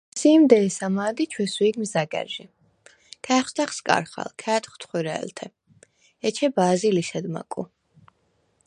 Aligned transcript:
ლასი̄მ 0.13 0.41
დე̄სა 0.49 0.87
მა̄დ 0.95 1.17
ი 1.23 1.25
ჩვესუ̄̈გნ 1.31 1.83
ზაგა̈რჟი. 1.91 2.45
ქა̄̈ხშდა̈ხ 3.25 3.71
სკარხალ, 3.77 4.29
ქა̄̈ტვხ 4.41 4.75
თხუ̈რე̄ლთე. 4.81 5.47
ეჩე 6.27 6.47
ბა̄ზი 6.55 6.89
ლისედ 6.95 7.25
მაკუ. 7.33 7.63